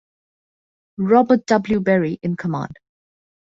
Robert 0.97 1.45
W. 1.45 1.79
Berry 1.79 2.17
in 2.23 2.35
command. 2.35 2.79